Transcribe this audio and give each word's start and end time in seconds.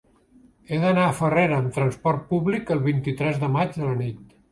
He 0.69 0.77
d'anar 0.83 1.03
a 1.09 1.17
Farrera 1.19 1.59
amb 1.63 1.75
trasport 1.75 2.23
públic 2.31 2.73
el 2.77 2.81
vint-i-tres 2.87 3.39
de 3.45 3.51
maig 3.57 3.79
a 3.83 3.83
la 3.83 3.93
nit. 4.01 4.25